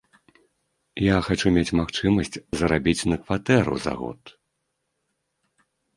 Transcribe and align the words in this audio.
Я 1.07 1.17
хачу 1.27 1.47
мець 1.57 1.75
магчымасць 1.79 2.33
зарабіць 2.61 3.07
на 3.15 3.19
кватэру 3.27 3.73
за 3.85 3.93
год. 4.01 4.33